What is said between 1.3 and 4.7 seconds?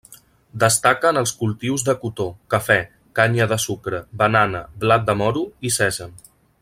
cultius de cotó, cafè, canya de sucre, banana,